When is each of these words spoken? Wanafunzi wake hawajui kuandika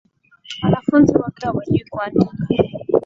Wanafunzi 0.61 1.17
wake 1.17 1.41
hawajui 1.45 1.85
kuandika 1.89 2.31